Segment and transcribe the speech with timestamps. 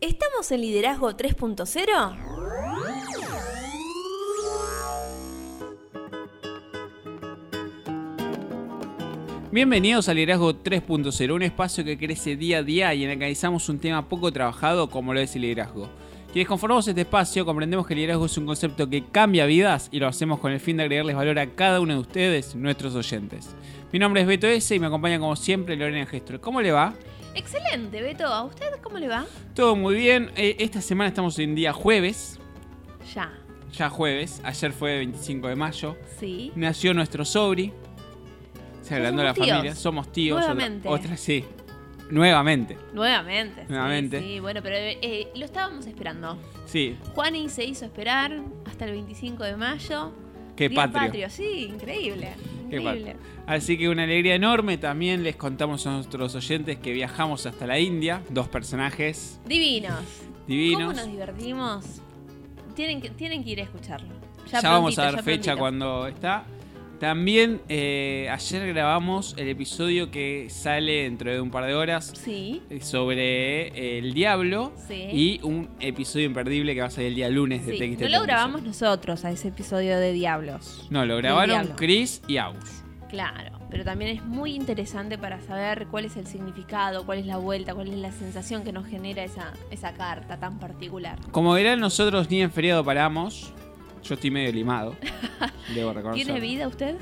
[0.00, 2.16] ¿Estamos en Liderazgo 3.0?
[9.52, 13.24] Bienvenidos a Liderazgo 3.0, un espacio que crece día a día y en el que
[13.24, 15.90] analizamos un tema poco trabajado como lo es el liderazgo.
[16.32, 19.98] Quienes conformamos este espacio comprendemos que el liderazgo es un concepto que cambia vidas y
[19.98, 23.54] lo hacemos con el fin de agregarles valor a cada uno de ustedes, nuestros oyentes.
[23.92, 26.40] Mi nombre es Beto S y me acompaña como siempre Lorena Gestor.
[26.40, 26.94] ¿Cómo le va?
[27.34, 28.26] Excelente, Beto.
[28.26, 29.24] ¿A usted cómo le va?
[29.54, 30.30] Todo muy bien.
[30.36, 32.38] Eh, esta semana estamos en día jueves.
[33.14, 33.32] Ya.
[33.72, 34.40] Ya jueves.
[34.44, 35.96] Ayer fue 25 de mayo.
[36.18, 36.52] Sí.
[36.56, 37.72] Nació nuestro sobri.
[38.82, 39.56] Se agrandó la somos tíos.
[39.56, 39.74] familia.
[39.74, 40.38] Somos tíos.
[40.38, 40.88] Nuevamente.
[40.88, 41.44] Otra, sí.
[42.10, 42.76] Nuevamente.
[42.92, 43.62] Nuevamente.
[43.62, 44.20] sí, Nuevamente.
[44.20, 46.36] Sí, bueno, pero eh, lo estábamos esperando.
[46.66, 46.96] Sí.
[47.14, 50.12] Juani se hizo esperar hasta el 25 de mayo.
[50.56, 51.30] Qué Día patrio.
[51.30, 52.34] sí, increíble.
[52.76, 53.16] Increíble.
[53.46, 54.78] Así que una alegría enorme.
[54.78, 58.22] También les contamos a nuestros oyentes que viajamos hasta la India.
[58.30, 59.94] Dos personajes Divinos.
[60.46, 60.82] divinos.
[60.82, 61.84] ¿Cómo nos divertimos?
[62.74, 64.08] Tienen que, tienen que ir a escucharlo.
[64.50, 65.58] Ya, vamos prontito, a dar fecha prontito.
[65.58, 66.44] cuando está.
[67.00, 72.62] También eh, ayer grabamos el episodio que sale dentro de un par de horas Sí,
[72.68, 75.06] eh, sobre eh, el diablo sí.
[75.10, 78.08] y un episodio imperdible que va a salir el día lunes de Sí, TXT No
[78.10, 80.88] lo grabamos nosotros a ese episodio de Diablos.
[80.90, 81.68] No, lo grabaron.
[81.74, 82.84] Chris y Aus.
[83.08, 87.38] Claro, pero también es muy interesante para saber cuál es el significado, cuál es la
[87.38, 91.18] vuelta, cuál es la sensación que nos genera esa, esa carta tan particular.
[91.30, 93.54] Como verán, nosotros ni en feriado paramos.
[94.04, 94.94] Yo estoy medio limado.
[95.74, 96.24] Debo reconocer.
[96.24, 96.94] ¿Tiene vida usted?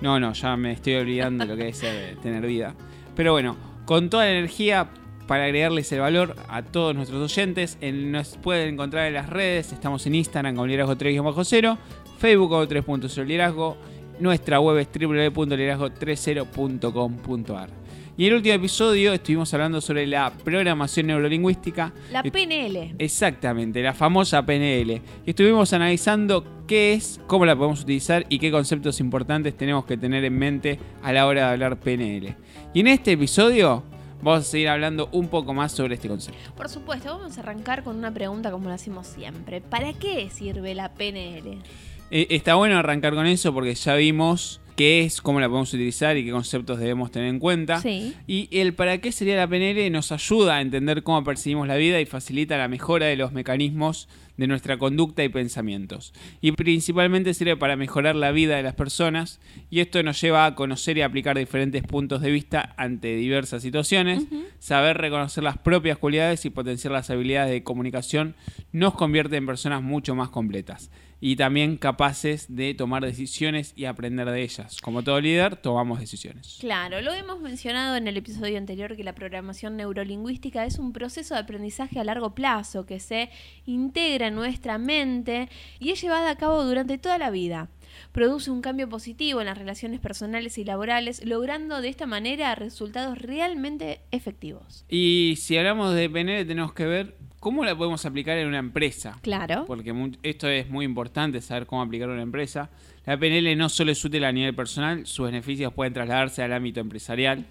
[0.00, 2.74] No, no, ya me estoy olvidando lo que es eh, tener vida.
[3.14, 4.88] Pero bueno, con toda la energía
[5.26, 9.72] para agregarles el valor a todos nuestros oyentes, en- nos pueden encontrar en las redes,
[9.72, 11.78] estamos en Instagram con liderazgo 3-0,
[12.18, 13.76] Facebook como 3.0 liderazgo,
[14.18, 17.68] nuestra web es www.liderazgo30.com.ar.
[18.14, 21.94] Y en el último episodio estuvimos hablando sobre la programación neurolingüística.
[22.10, 22.94] La PNL.
[22.98, 25.00] Exactamente, la famosa PNL.
[25.24, 29.96] Y estuvimos analizando qué es, cómo la podemos utilizar y qué conceptos importantes tenemos que
[29.96, 32.36] tener en mente a la hora de hablar PNL.
[32.74, 33.82] Y en este episodio
[34.22, 36.54] vamos a seguir hablando un poco más sobre este concepto.
[36.54, 39.62] Por supuesto, vamos a arrancar con una pregunta como lo hacemos siempre.
[39.62, 41.62] ¿Para qué sirve la PNL?
[42.10, 46.16] Eh, está bueno arrancar con eso porque ya vimos qué es, cómo la podemos utilizar
[46.16, 47.80] y qué conceptos debemos tener en cuenta.
[47.80, 48.14] Sí.
[48.26, 52.00] Y el para qué sería la PNL nos ayuda a entender cómo percibimos la vida
[52.00, 56.12] y facilita la mejora de los mecanismos de nuestra conducta y pensamientos.
[56.40, 60.54] Y principalmente sirve para mejorar la vida de las personas y esto nos lleva a
[60.54, 64.24] conocer y aplicar diferentes puntos de vista ante diversas situaciones.
[64.58, 68.34] Saber reconocer las propias cualidades y potenciar las habilidades de comunicación
[68.72, 70.90] nos convierte en personas mucho más completas
[71.24, 74.80] y también capaces de tomar decisiones y aprender de ellas.
[74.80, 76.56] Como todo líder, tomamos decisiones.
[76.58, 81.34] Claro, lo hemos mencionado en el episodio anterior que la programación neurolingüística es un proceso
[81.34, 83.30] de aprendizaje a largo plazo que se
[83.66, 87.68] integra en nuestra mente y es llevada a cabo durante toda la vida.
[88.12, 93.18] Produce un cambio positivo en las relaciones personales y laborales, logrando de esta manera resultados
[93.18, 94.84] realmente efectivos.
[94.88, 99.18] Y si hablamos de PNL tenemos que ver cómo la podemos aplicar en una empresa.
[99.22, 99.64] Claro.
[99.66, 102.70] Porque esto es muy importante, saber cómo aplicar en una empresa.
[103.04, 106.80] La PNL no solo es útil a nivel personal, sus beneficios pueden trasladarse al ámbito
[106.80, 107.44] empresarial.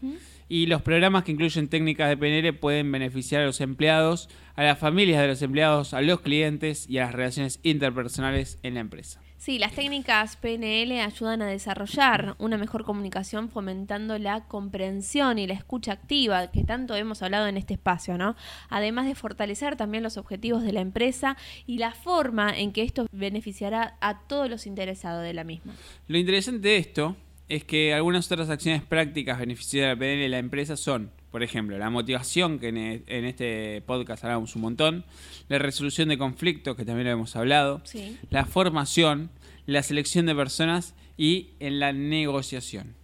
[0.53, 4.77] Y los programas que incluyen técnicas de PNL pueden beneficiar a los empleados, a las
[4.77, 9.21] familias de los empleados, a los clientes y a las relaciones interpersonales en la empresa.
[9.37, 15.53] Sí, las técnicas PNL ayudan a desarrollar una mejor comunicación fomentando la comprensión y la
[15.53, 18.35] escucha activa, que tanto hemos hablado en este espacio, ¿no?
[18.67, 23.07] Además de fortalecer también los objetivos de la empresa y la forma en que esto
[23.13, 25.75] beneficiará a todos los interesados de la misma.
[26.09, 27.15] Lo interesante de esto
[27.55, 31.43] es que algunas otras acciones prácticas beneficiarias de la PNL de la empresa son, por
[31.43, 35.05] ejemplo, la motivación, que en e- en este podcast hablamos un montón,
[35.49, 38.17] la resolución de conflictos, que también lo hemos hablado, Sí.
[38.29, 39.29] la formación,
[39.65, 42.95] la selección de personas y en la negociación,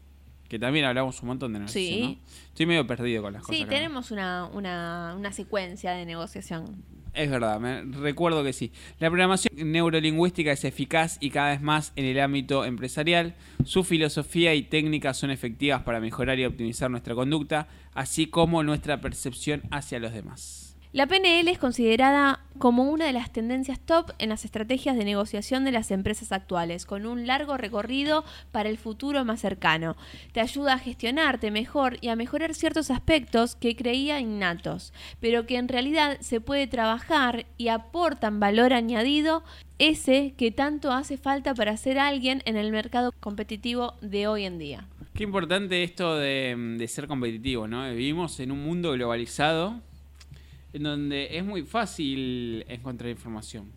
[0.49, 2.09] que también hablamos un montón de negociación.
[2.09, 2.19] Sí.
[2.21, 2.47] ¿no?
[2.49, 3.57] Estoy medio perdido con las cosas.
[3.57, 6.83] Sí, tenemos una, una, una secuencia de negociación.
[7.17, 8.71] Es verdad, me recuerdo que sí.
[8.99, 13.33] La programación neurolingüística es eficaz y cada vez más en el ámbito empresarial.
[13.65, 19.01] Su filosofía y técnicas son efectivas para mejorar y optimizar nuestra conducta, así como nuestra
[19.01, 20.66] percepción hacia los demás.
[20.97, 25.63] La PNL es considerada como una de las tendencias top en las estrategias de negociación
[25.63, 29.95] de las empresas actuales, con un largo recorrido para el futuro más cercano.
[30.31, 35.57] Te ayuda a gestionarte mejor y a mejorar ciertos aspectos que creía innatos, pero que
[35.57, 39.43] en realidad se puede trabajar y aportan valor añadido
[39.77, 44.57] ese que tanto hace falta para ser alguien en el mercado competitivo de hoy en
[44.57, 44.87] día.
[45.13, 47.87] Qué importante esto de, de ser competitivo, ¿no?
[47.87, 49.79] Vivimos en un mundo globalizado
[50.77, 53.71] en donde es muy fácil encontrar información.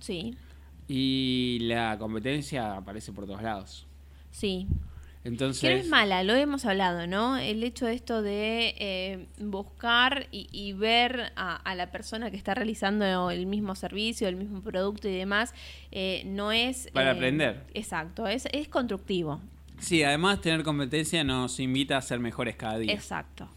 [0.00, 0.34] Sí,
[0.88, 3.86] Y la competencia aparece por todos lados.
[4.30, 4.66] sí.
[5.24, 7.36] Entonces, Que no es mala, lo hemos hablado, ¿no?
[7.36, 12.36] El hecho de esto de eh, buscar y, y ver a, a la persona que
[12.38, 15.52] está realizando el mismo servicio, el mismo producto y demás,
[15.90, 16.88] eh, no es...
[16.94, 17.64] Para eh, aprender.
[17.74, 19.40] Exacto, es, es constructivo.
[19.80, 22.92] sí, además tener competencia nos invita a ser mejores cada día.
[22.94, 23.48] Exacto.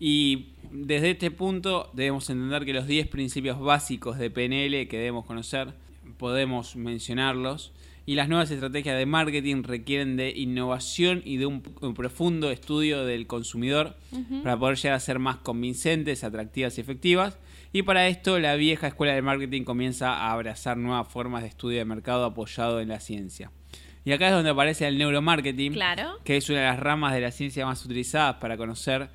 [0.00, 5.24] Y desde este punto debemos entender que los 10 principios básicos de PNL que debemos
[5.24, 5.72] conocer,
[6.18, 7.72] podemos mencionarlos.
[8.06, 13.06] Y las nuevas estrategias de marketing requieren de innovación y de un, un profundo estudio
[13.06, 13.96] del consumidor
[14.42, 17.38] para poder llegar a ser más convincentes, atractivas y efectivas.
[17.72, 21.78] Y para esto la vieja escuela de marketing comienza a abrazar nuevas formas de estudio
[21.78, 23.50] de mercado apoyado en la ciencia.
[24.04, 26.18] Y acá es donde aparece el neuromarketing, Claro.
[26.24, 29.08] que es una de las ramas de la ciencia más utilizadas para conocer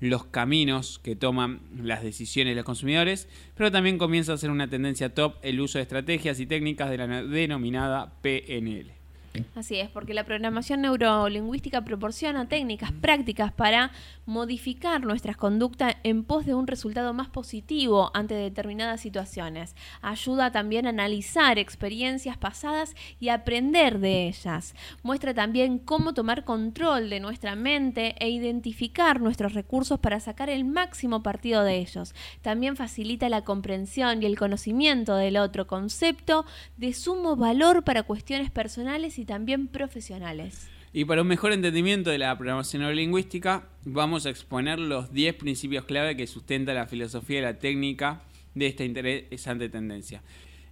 [0.00, 4.68] los caminos que toman las decisiones de los consumidores, pero también comienza a ser una
[4.68, 9.05] tendencia top el uso de estrategias y técnicas de la denominada PNL.
[9.54, 13.92] Así es, porque la programación neurolingüística proporciona técnicas prácticas para
[14.24, 19.76] modificar nuestras conductas en pos de un resultado más positivo ante determinadas situaciones.
[20.02, 24.74] Ayuda también a analizar experiencias pasadas y aprender de ellas.
[25.02, 30.64] Muestra también cómo tomar control de nuestra mente e identificar nuestros recursos para sacar el
[30.64, 32.14] máximo partido de ellos.
[32.42, 36.44] También facilita la comprensión y el conocimiento del otro concepto
[36.76, 40.68] de sumo valor para cuestiones personales y también profesionales.
[40.92, 45.84] Y para un mejor entendimiento de la programación neurolingüística, vamos a exponer los 10 principios
[45.84, 48.22] clave que sustenta la filosofía y la técnica
[48.54, 50.22] de esta interesante tendencia.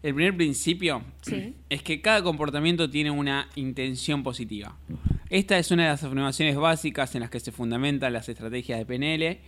[0.03, 1.55] El primer principio Sí.
[1.69, 4.77] es que cada comportamiento tiene una intención positiva.
[5.31, 8.87] Esta es una de las afirmaciones básicas en las que se fundamentan las estrategias de
[8.87, 9.41] PNL,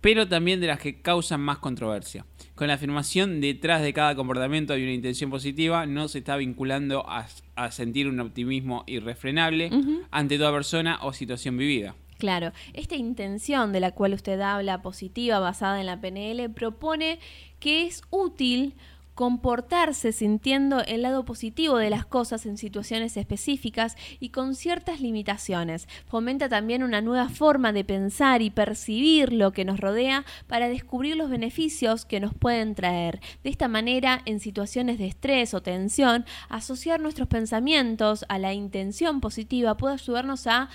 [0.00, 2.26] pero también de las que causan más controversia.
[2.54, 7.08] Con la afirmación detrás de cada comportamiento hay una intención positiva, no se está vinculando
[7.08, 7.26] a,
[7.56, 9.70] a sentir un optimismo irrefrenable
[10.10, 11.94] ante toda persona o situación vivida.
[12.18, 17.18] Claro, esta intención de la cual usted habla, positiva, basada en la PNL, propone
[17.60, 18.74] que es útil
[19.20, 25.88] comportarse sintiendo el lado positivo de las cosas en situaciones específicas y con ciertas limitaciones.
[26.06, 31.16] Fomenta también una nueva forma de pensar y percibir lo que nos rodea para descubrir
[31.16, 33.20] los beneficios que nos pueden traer.
[33.44, 39.20] De esta manera, en situaciones de estrés o tensión, asociar nuestros pensamientos a la intención
[39.20, 40.70] positiva puede ayudarnos a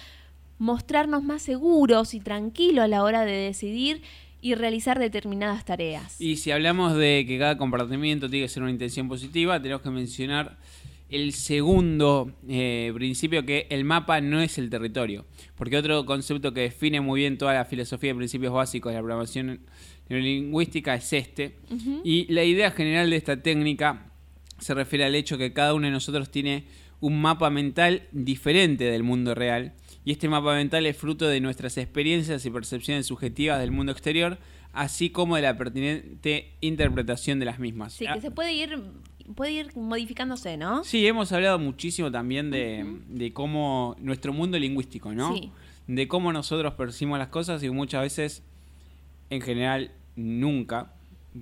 [0.60, 4.04] mostrarnos más seguros y tranquilos a la hora de decidir
[4.46, 6.22] y realizar determinadas tareas.
[6.22, 9.90] Y si hablamos de que cada comportamiento tiene que ser una intención positiva, tenemos que
[9.90, 10.60] mencionar
[11.10, 15.26] el segundo eh, principio que el mapa no es el territorio.
[15.56, 19.02] Porque otro concepto que define muy bien toda la filosofía de principios básicos de la
[19.02, 19.62] programación
[20.10, 21.56] neurolingüística es este.
[22.04, 24.12] Y la idea general de esta técnica
[24.60, 26.66] se refiere al hecho que cada uno de nosotros tiene
[27.00, 29.74] un mapa mental diferente del mundo real.
[30.04, 34.38] Y este mapa mental es fruto de nuestras experiencias y percepciones subjetivas del mundo exterior,
[34.74, 37.94] así como de la pertinente interpretación de las mismas.
[37.94, 38.84] Sí, Ah, que se puede ir,
[39.36, 40.84] puede ir modificándose, ¿no?
[40.84, 45.36] Sí, hemos hablado muchísimo también de, de cómo nuestro mundo lingüístico, ¿no?
[45.36, 45.52] Sí.
[45.88, 48.44] De cómo nosotros percibimos las cosas y muchas veces,
[49.30, 50.94] en general, nunca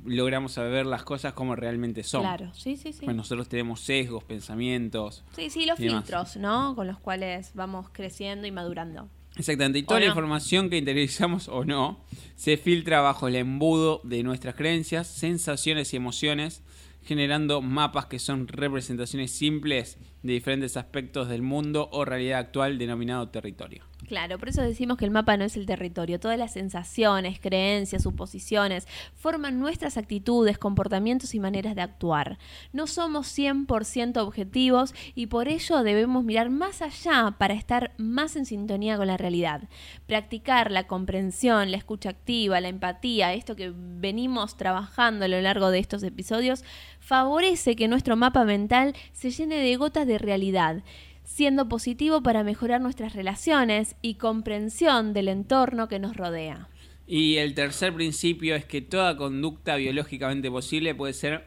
[0.06, 2.22] logramos saber las cosas como realmente son.
[2.22, 3.06] Claro, sí, sí, sí.
[3.06, 5.24] Pues nosotros tenemos sesgos, pensamientos.
[5.36, 6.76] Sí, sí, los filtros, ¿no?
[6.76, 9.10] Con los cuales vamos creciendo y madurando.
[9.36, 9.80] Exactamente.
[9.80, 10.12] Y toda ¿O la no?
[10.12, 12.04] información que interiorizamos o no
[12.36, 16.64] se filtra bajo el embudo de nuestras creencias, sensaciones y emociones,
[17.04, 23.30] generando mapas que son representaciones simples de diferentes aspectos del mundo o realidad actual denominado
[23.30, 23.84] territorio.
[24.14, 26.20] Claro, por eso decimos que el mapa no es el territorio.
[26.20, 32.38] Todas las sensaciones, creencias, suposiciones forman nuestras actitudes, comportamientos y maneras de actuar.
[32.74, 38.46] No somos 100% objetivos y por ello debemos mirar más allá para estar más en
[38.46, 39.64] sintonía con la realidad.
[40.06, 45.72] Practicar la comprensión, la escucha activa, la empatía, esto que venimos trabajando a lo largo
[45.72, 46.64] de estos episodios,
[47.00, 50.84] favorece que nuestro mapa mental se llene de gotas de realidad
[51.24, 56.68] siendo positivo para mejorar nuestras relaciones y comprensión del entorno que nos rodea.
[57.08, 61.44] Y el tercer principio es que toda conducta biológicamente posible puede ser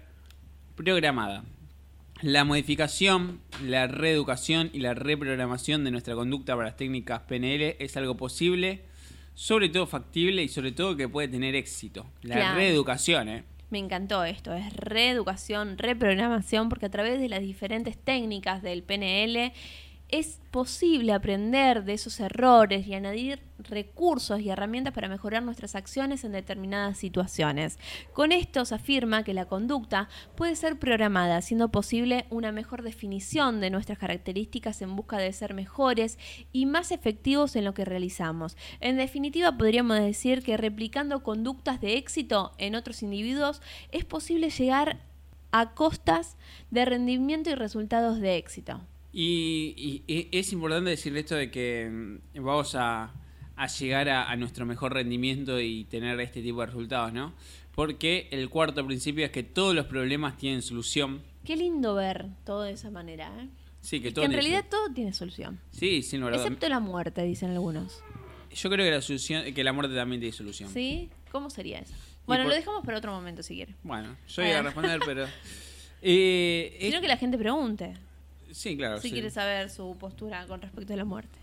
[0.75, 1.45] programada.
[2.23, 7.97] La modificación, la reeducación y la reprogramación de nuestra conducta para las técnicas PNL es
[7.97, 8.85] algo posible,
[9.35, 12.07] sobre todo factible y sobre todo que puede tener éxito.
[12.23, 12.57] La Claro.
[12.57, 13.45] reeducación, ¿eh?
[13.69, 19.53] Me encantó esto, es reeducación, reprogramación, porque a través de las diferentes técnicas del PNL
[20.09, 26.23] es posible aprender de esos errores y añadir recursos y herramientas para mejorar nuestras acciones
[26.23, 27.79] en determinadas situaciones.
[28.13, 33.61] Con esto se afirma que la conducta puede ser programada, siendo posible una mejor definición
[33.61, 36.19] de nuestras características en busca de ser mejores
[36.53, 38.57] y más efectivos en lo que realizamos.
[38.81, 43.61] En definitiva, podríamos decir que replicando conductas de éxito en otros individuos
[43.91, 45.01] es posible llegar
[45.51, 46.37] a costas
[46.71, 48.81] de rendimiento y resultados de éxito.
[49.19, 53.15] Y, es importante decir esto de que mm, vamos a,
[53.79, 57.33] llegar a, nuestro mejor rendimiento y tener este tipo de resultados, ¿no?
[57.75, 61.23] Porque el cuarto principio es que todos los problemas tienen solución.
[61.45, 63.49] Qué lindo ver todo de esa manera, ¿eh?
[63.81, 65.61] Sí, que, todo que en realidad todo tiene solución.
[65.71, 66.43] Sí, sin verdad.
[66.43, 68.03] Excepto la muerte, dicen algunos.
[68.55, 70.69] Yo creo que la solución, que la muerte también tiene solución.
[70.69, 71.09] ¿Sí?
[71.33, 71.95] ¿Cómo sería eso?
[72.27, 73.77] Bueno, lo dejamos para otro momento si quiere.
[73.83, 74.63] Bueno, yo voy a ah.
[74.63, 75.27] responder, pero...
[76.09, 77.95] Eh, Sino que la gente pregunte.
[78.57, 78.99] Sí, claro.
[79.03, 81.39] Si quiere saber su postura con respecto a la muerte.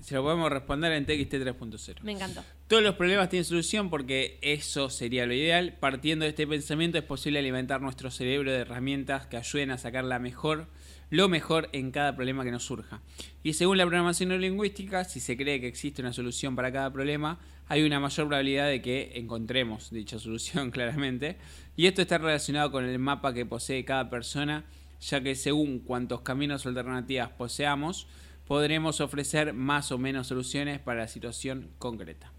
[0.00, 2.02] Se lo podemos responder en TXT 3.0.
[2.02, 2.44] Me encantó.
[2.68, 5.76] Todos los problemas tienen solución porque eso sería lo ideal.
[5.80, 10.04] Partiendo de este pensamiento es posible alimentar nuestro cerebro de herramientas que ayuden a sacar
[10.04, 10.68] la mejor,
[11.10, 13.02] lo mejor en cada problema que nos surja.
[13.42, 17.40] Y según la programación neurolingüística, si se cree que existe una solución para cada problema,
[17.66, 21.36] hay una mayor probabilidad de que encontremos dicha solución claramente.
[21.74, 24.64] Y esto está relacionado con el mapa que posee cada persona
[25.00, 28.06] ya que según cuántos caminos o alternativas poseamos,
[28.46, 32.32] podremos ofrecer más o menos soluciones para la situación concreta.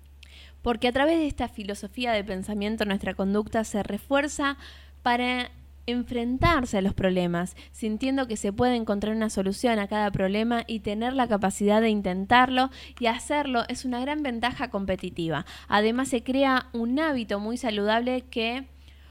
[0.62, 4.58] Porque a través de esta filosofía de pensamiento nuestra conducta se refuerza
[5.04, 5.52] para
[5.86, 10.82] enfrentarse a los problemas, sintiendo que se puede encontrar una solución a cada problema y
[10.82, 15.46] tener la capacidad de intentarlo y hacerlo es una gran ventaja competitiva.
[15.68, 18.68] Además se crea un hábito muy saludable que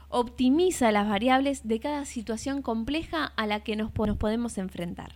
[0.09, 5.13] optimiza las variables de cada situación compleja a la que nos, podemos enfrentar.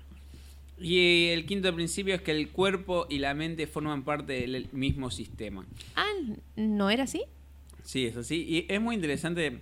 [0.80, 5.12] Y el quinto principio es que el cuerpo y la mente forman parte del mismo
[5.12, 5.66] sistema.
[5.96, 6.06] Ah,
[6.56, 7.24] ¿no era así?
[7.84, 8.46] Sí, es así.
[8.48, 9.60] Y es muy interesante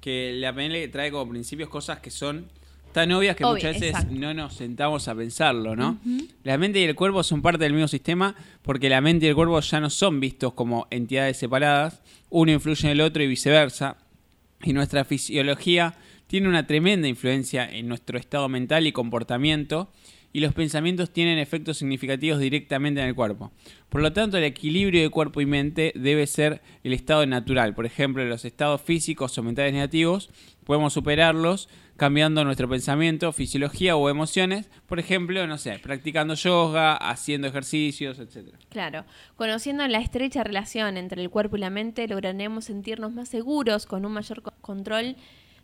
[0.00, 2.46] que la PNL trae como principios cosas que son
[2.92, 5.98] tan obvias que muchas veces no nos sentamos a pensarlo, ¿no?
[6.42, 9.34] La mente y el cuerpo son parte del mismo sistema porque la mente y el
[9.34, 13.96] cuerpo ya no son vistos como entidades separadas, uno influye en el otro y viceversa
[14.62, 15.94] y nuestra fisiología
[16.26, 19.90] tiene una tremenda influencia en nuestro estado mental y comportamiento
[20.32, 23.50] y los pensamientos tienen efectos significativos directamente en el cuerpo.
[23.88, 27.74] Por lo tanto, el equilibrio de cuerpo y mente debe ser el estado natural.
[27.74, 30.30] Por ejemplo, los estados físicos o mentales negativos
[30.64, 31.68] podemos superarlos
[32.00, 38.54] cambiando nuestro pensamiento, fisiología o emociones, por ejemplo, no sé, practicando yoga, haciendo ejercicios, etc.
[38.70, 39.04] Claro,
[39.36, 44.06] conociendo la estrecha relación entre el cuerpo y la mente, lograremos sentirnos más seguros con
[44.06, 45.16] un mayor control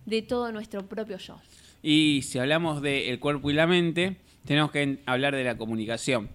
[0.04, 1.40] de todo nuestro propio yo.
[1.82, 6.28] Y si hablamos del cuerpo y la mente, tenemos que hablar de la comunicación,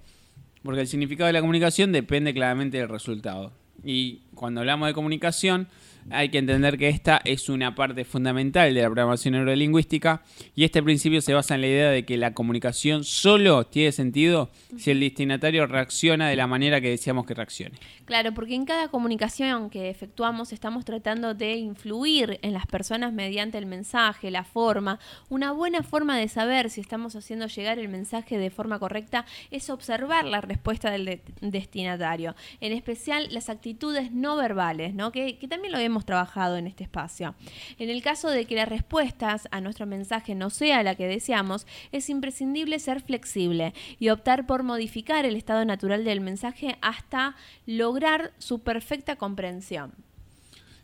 [0.63, 3.53] porque el significado de la comunicación depende claramente del resultado.
[3.83, 5.67] Y cuando hablamos de comunicación,
[6.09, 10.23] hay que entender que esta es una parte fundamental de la programación neurolingüística
[10.55, 14.49] y este principio se basa en la idea de que la comunicación solo tiene sentido
[14.77, 17.77] si el destinatario reacciona de la manera que deseamos que reaccione.
[18.05, 23.57] Claro, porque en cada comunicación que efectuamos estamos tratando de influir en las personas mediante
[23.57, 24.99] el mensaje, la forma.
[25.29, 29.69] Una buena forma de saber si estamos haciendo llegar el mensaje de forma correcta es
[29.69, 35.11] observar la respuesta del destinatario, en especial las actitudes no verbales, ¿no?
[35.11, 37.35] que, que también lo vemos hemos trabajado en este espacio.
[37.77, 41.67] En el caso de que las respuestas a nuestro mensaje no sea la que deseamos,
[41.91, 48.33] es imprescindible ser flexible y optar por modificar el estado natural del mensaje hasta lograr
[48.39, 49.93] su perfecta comprensión.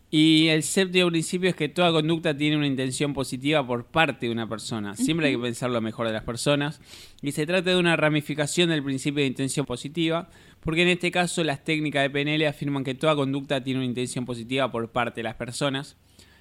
[0.10, 4.32] Y el séptimo principio es que toda conducta tiene una intención positiva por parte de
[4.32, 4.96] una persona.
[4.96, 6.80] Siempre hay que pensar lo mejor de las personas.
[7.22, 10.30] Y se trata de una ramificación del principio de intención positiva,
[10.68, 14.26] porque en este caso las técnicas de PNL afirman que toda conducta tiene una intención
[14.26, 15.96] positiva por parte de las personas.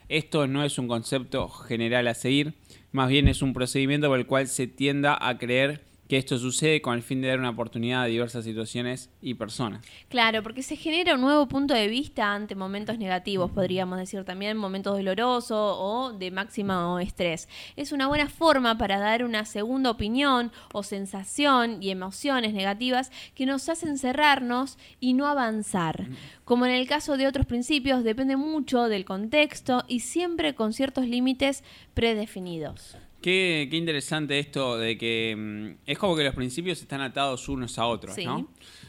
[0.09, 2.55] Esto no es un concepto general a seguir,
[2.91, 6.81] más bien es un procedimiento por el cual se tienda a creer que esto sucede
[6.81, 9.85] con el fin de dar una oportunidad a diversas situaciones y personas.
[10.09, 14.57] Claro, porque se genera un nuevo punto de vista ante momentos negativos, podríamos decir también
[14.57, 17.49] momentos dolorosos o de máximo estrés.
[17.77, 23.47] Es una buena forma para dar una segunda opinión o sensación y emociones negativas que
[23.47, 26.07] nos hacen cerrarnos y no avanzar.
[26.45, 31.07] Como en el caso de otros principios, depende mucho del contexto y siempre con ciertos
[31.07, 32.97] límites predefinidos.
[33.21, 37.87] Qué, interesante esto de que mm, es como que los principios están atados unos a
[37.87, 38.49] otros, ¿no?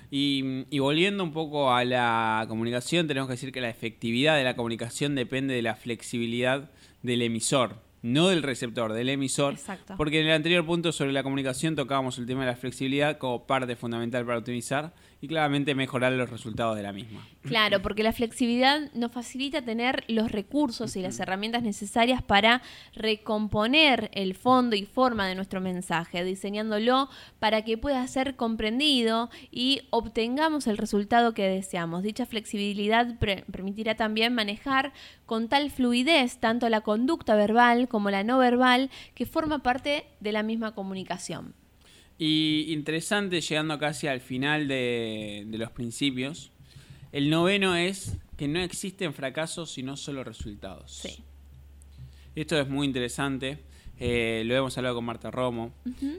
[0.09, 4.43] Y, y, volviendo un poco a la comunicación, tenemos que decir que la efectividad de
[4.43, 6.71] la comunicación depende de la flexibilidad
[7.03, 7.86] del emisor.
[8.01, 9.53] No del receptor, del emisor.
[9.53, 9.95] Exacto.
[9.97, 13.45] Porque en el anterior punto sobre la comunicación tocábamos el tema de la flexibilidad como
[13.47, 17.27] parte fundamental para optimizar y claramente mejorar los resultados de la misma.
[17.41, 22.61] Claro, porque la flexibilidad nos facilita tener los recursos y las herramientas necesarias para
[22.93, 29.81] recomponer el fondo y forma de nuestro mensaje, diseñándolo para que pueda ser comprendido y
[29.89, 32.03] obtengamos el resultado que deseamos.
[32.03, 34.93] Dicha flexibilidad pre- permitirá también manejar
[35.25, 40.31] con tal fluidez tanto la conducta verbal como la no verbal que forma parte de
[40.31, 41.53] la misma comunicación.
[42.19, 46.51] Y interesante, llegando casi al final de, de los principios,
[47.11, 50.91] el noveno es que no existen fracasos sino solo resultados.
[50.91, 51.23] Sí.
[52.35, 53.59] Esto es muy interesante.
[53.99, 55.73] eh, lo hemos hablado con Marta Romo.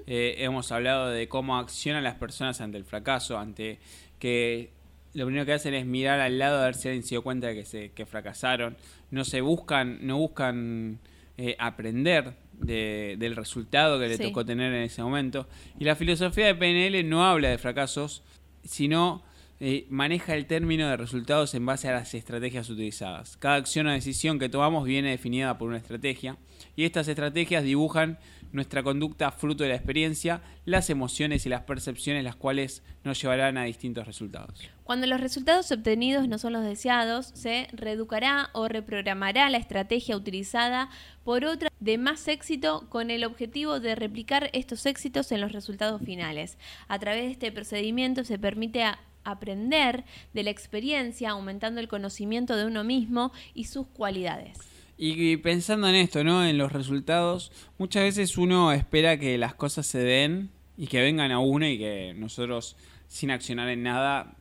[0.06, 3.78] eh, hemos hablado de cómo accionan las personas ante el fracaso, ante
[4.18, 4.70] que
[5.14, 7.48] lo primero que hacen es mirar al lado a ver si alguien se dio cuenta
[7.48, 8.76] de que, se, que fracasaron.
[9.10, 10.98] No se buscan, no buscan
[11.38, 14.24] eh, aprender de- del resultado que le Sí.
[14.24, 15.48] tocó tener en ese momento.
[15.78, 18.22] Y la filosofía de PNL no habla de fracasos,
[18.64, 19.22] sino
[19.60, 23.36] eh, maneja el término de resultados en base a las estrategias utilizadas.
[23.36, 26.36] Cada acción o decisión que tomamos viene definida por una estrategia
[26.76, 28.18] y estas estrategias dibujan
[28.52, 33.58] nuestra conducta fruto de la experiencia, las emociones y las percepciones las cuales nos llevarán
[33.58, 34.58] a distintos resultados.
[34.84, 40.88] Cuando los resultados obtenidos no son los deseados, se reeducará o reprogramará la estrategia utilizada
[41.24, 46.00] por otra de más éxito con el objetivo de replicar estos éxitos en los resultados
[46.00, 46.56] finales.
[46.88, 52.56] A través de este procedimiento se permite a- aprender de la experiencia, aumentando el conocimiento
[52.56, 54.58] de uno mismo y sus cualidades.
[54.96, 56.44] Y pensando en esto, ¿no?
[56.44, 61.30] En los resultados, muchas veces uno espera que las cosas se den y que vengan
[61.30, 64.37] a uno y que nosotros, sin accionar en nada,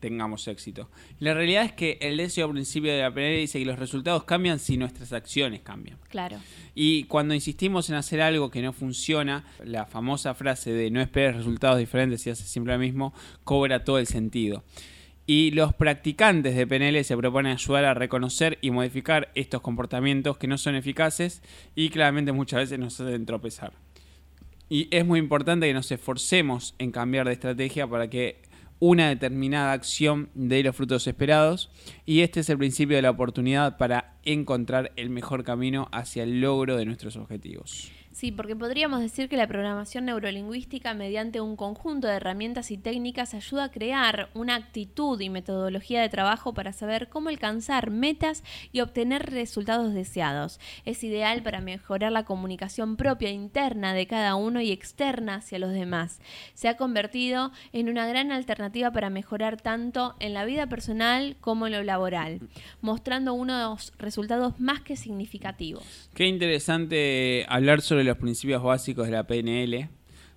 [0.00, 0.90] tengamos éxito.
[1.18, 4.58] La realidad es que el décimo principio de la PNL dice que los resultados cambian
[4.58, 5.98] si nuestras acciones cambian.
[6.08, 6.38] Claro.
[6.74, 11.36] Y cuando insistimos en hacer algo que no funciona, la famosa frase de no esperes
[11.36, 13.14] resultados diferentes y haces siempre lo mismo,
[13.44, 14.64] cobra todo el sentido.
[15.28, 20.46] Y los practicantes de PNL se proponen ayudar a reconocer y modificar estos comportamientos que
[20.46, 21.42] no son eficaces
[21.74, 23.72] y claramente muchas veces nos hacen tropezar.
[24.68, 28.42] Y es muy importante que nos esforcemos en cambiar de estrategia para que
[28.78, 31.70] una determinada acción dé los frutos esperados
[32.04, 36.40] y este es el principio de la oportunidad para encontrar el mejor camino hacia el
[36.40, 37.90] logro de nuestros objetivos.
[38.16, 43.34] Sí, porque podríamos decir que la programación neurolingüística mediante un conjunto de herramientas y técnicas
[43.34, 48.80] ayuda a crear una actitud y metodología de trabajo para saber cómo alcanzar metas y
[48.80, 50.60] obtener resultados deseados.
[50.86, 55.72] Es ideal para mejorar la comunicación propia interna de cada uno y externa hacia los
[55.72, 56.18] demás.
[56.54, 61.66] Se ha convertido en una gran alternativa para mejorar tanto en la vida personal como
[61.66, 62.40] en lo laboral,
[62.80, 66.08] mostrando unos resultados más que significativos.
[66.14, 69.88] Qué interesante hablar sobre los principios básicos de la PNL,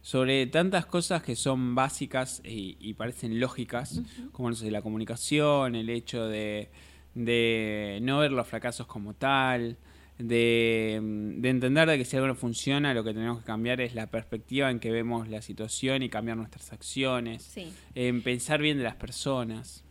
[0.01, 4.01] sobre tantas cosas que son básicas y, y parecen lógicas,
[4.31, 6.69] como no sé, la comunicación, el hecho de,
[7.15, 9.77] de no ver los fracasos como tal,
[10.17, 10.99] de,
[11.37, 14.07] de entender de que si algo no funciona, lo que tenemos que cambiar es la
[14.07, 17.71] perspectiva en que vemos la situación y cambiar nuestras acciones, Sí.
[17.95, 19.83] en pensar bien de las personas.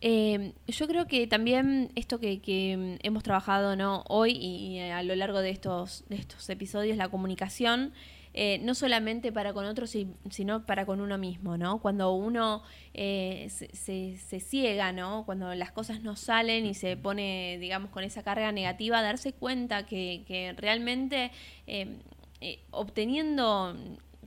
[0.00, 4.04] Eh, yo creo que también esto que, que, hemos trabajado ¿no?
[4.08, 7.92] hoy y, a lo largo de estos, de estos episodios, la comunicación,
[8.34, 11.80] eh, no solamente para con otros, si- sino para con uno mismo, ¿no?
[11.80, 12.62] Cuando uno
[12.94, 15.24] eh, se, se- ciega, ¿no?
[15.26, 19.86] Cuando las cosas no salen y se pone, digamos, con esa carga negativa, darse cuenta
[19.86, 21.32] que, que realmente
[21.66, 21.96] eh,
[22.40, 23.74] eh, obteniendo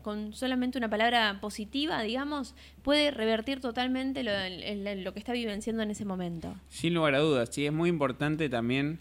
[0.01, 6.05] con solamente una palabra positiva, digamos, puede revertir totalmente lo, que está vivenciando en ese
[6.05, 6.55] momento.
[6.69, 8.99] Sin lugar a dudas, sí, es muy importante también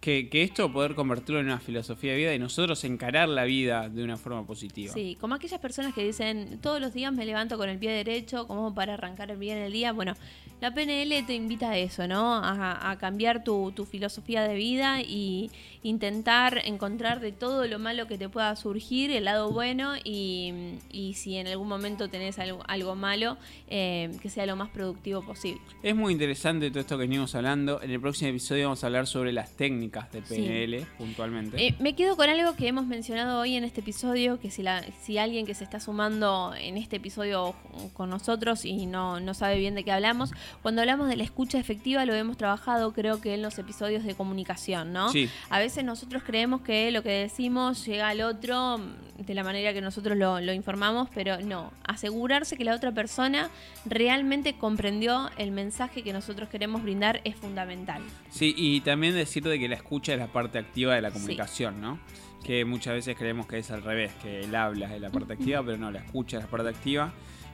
[0.00, 3.88] que, que esto poder convertirlo en una filosofía de vida y nosotros encarar la vida
[3.90, 4.92] de una forma positiva.
[4.94, 8.46] Sí, como aquellas personas que dicen, todos los días me levanto con el pie derecho,
[8.46, 9.92] como para arrancar bien el día.
[9.92, 10.14] Bueno,
[10.62, 12.34] la PNL te invita a eso, ¿no?
[12.34, 15.50] A, a cambiar tu, tu filosofía de vida y
[15.82, 21.14] intentar encontrar de todo lo malo que te pueda surgir el lado bueno y, y
[21.14, 23.36] si en algún momento tenés algo, algo malo,
[23.68, 25.60] eh, que sea lo más productivo posible.
[25.82, 27.82] Es muy interesante todo esto que venimos hablando.
[27.82, 30.34] En el próximo episodio vamos a hablar sobre las técnicas de Sí.
[30.36, 31.66] PNL puntualmente.
[31.66, 34.84] Eh, me quedo con algo que hemos mencionado hoy en este episodio, que si, la,
[35.02, 37.54] si alguien que se está sumando en este episodio
[37.92, 40.30] con nosotros y no, no sabe bien de qué hablamos,
[40.62, 44.14] cuando hablamos de la escucha efectiva lo hemos trabajado creo que en los episodios de
[44.14, 45.10] comunicación, ¿no?
[45.10, 45.28] Sí.
[45.48, 48.78] A veces nosotros creemos que lo que decimos llega al otro
[49.18, 51.72] de la manera que nosotros lo, lo informamos, pero no.
[51.84, 53.50] Asegurarse que la otra persona
[53.84, 58.02] realmente comprendió el mensaje que nosotros queremos brindar es fundamental.
[58.30, 61.80] Sí, y también decir de que la escucha es la parte activa de la comunicación,
[61.80, 61.98] ¿no?
[62.44, 65.62] Que muchas veces creemos que es al revés, que el habla es la parte activa,
[65.62, 67.12] pero no, la escucha es la parte activa.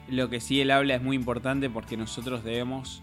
[0.09, 3.01] Lo que sí el habla es muy importante porque nosotros debemos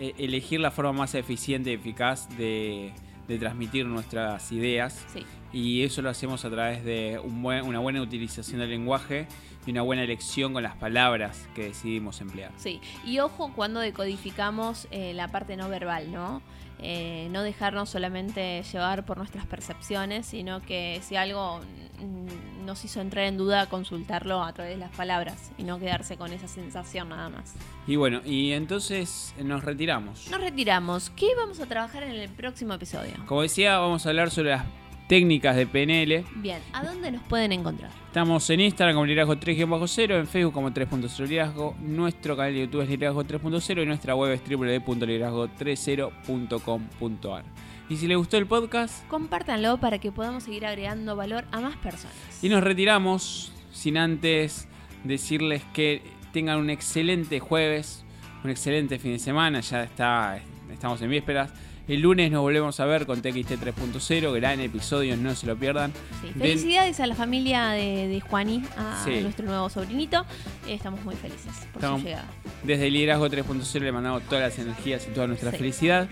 [0.00, 2.92] eh, elegir la forma más eficiente y eficaz de,
[3.28, 5.04] de transmitir nuestras ideas.
[5.12, 5.24] Sí.
[5.52, 9.26] Y eso lo hacemos a través de un buen- una buena utilización del lenguaje
[9.66, 12.50] y una buena elección con las palabras que decidimos emplear.
[12.56, 16.40] Sí, y ojo cuando decodificamos eh, la parte no verbal, ¿no?
[16.82, 21.60] Eh, no dejarnos solamente llevar por nuestras percepciones, sino que si algo
[21.98, 26.16] mm, nos hizo entrar en duda, consultarlo a través de las palabras y no quedarse
[26.16, 27.54] con esa sensación nada más.
[27.86, 30.30] Y bueno, y entonces nos retiramos.
[30.30, 31.10] Nos retiramos.
[31.10, 33.14] ¿Qué vamos a trabajar en el próximo episodio?
[33.26, 34.64] Como decía, vamos a hablar sobre las
[35.10, 36.24] técnicas de PNL.
[36.36, 37.90] Bien, ¿a dónde nos pueden encontrar?
[38.06, 42.82] Estamos en Instagram como liderazgo 3-0, en Facebook como 3.0 liderazgo, nuestro canal de YouTube
[42.82, 47.42] es liderazgo 3.0 y nuestra web es www.liderazgo30.com.ar.
[47.88, 51.76] Y si les gustó el podcast, Compártanlo para que podamos seguir agregando valor a más
[51.78, 52.14] personas.
[52.40, 54.68] y nos retiramos sin antes
[55.02, 58.04] decirles que tengan un excelente jueves,
[58.44, 60.40] un excelente fin de semana, ya está,
[60.72, 61.52] estamos en vísperas.
[61.90, 65.92] El lunes nos volvemos a ver con TXT 3.0, gran episodio, no se lo pierdan.
[66.20, 69.18] Sí, Del- Felicidades a la familia de, de Juani, a Sí.
[69.22, 70.24] nuestro nuevo sobrinito.
[70.68, 72.28] Estamos muy felices por Estamos- su llegada.
[72.62, 75.56] Desde el Liderazgo 3.0 le mandamos todas las energías y toda nuestra Sí.
[75.56, 76.08] felicidad.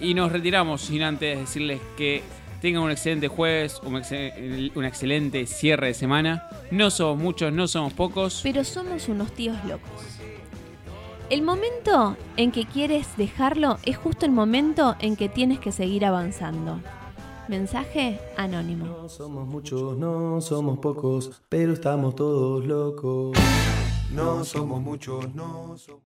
[0.00, 2.24] Y nos retiramos sin antes decirles que
[2.60, 6.48] tengan un excelente jueves, un excelente cierre de semana.
[6.72, 8.40] No somos muchos, no somos pocos.
[8.42, 9.90] Pero somos unos tíos locos.
[11.30, 16.04] El momento en que quieres dejarlo es justo el momento en que tienes que seguir
[16.04, 16.80] avanzando.
[17.46, 18.84] Mensaje anónimo.
[18.86, 23.38] No somos muchos, no somos pocos, pero estamos todos locos.
[24.12, 25.98] No somos muchos, no somos.